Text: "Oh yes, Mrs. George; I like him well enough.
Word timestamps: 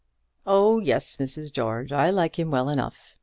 "Oh 0.47 0.79
yes, 0.79 1.17
Mrs. 1.17 1.53
George; 1.53 1.91
I 1.91 2.09
like 2.09 2.39
him 2.39 2.49
well 2.49 2.69
enough. 2.69 3.17